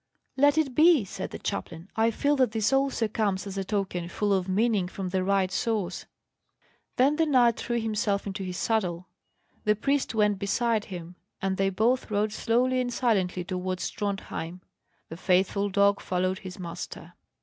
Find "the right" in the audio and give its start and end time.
5.09-5.51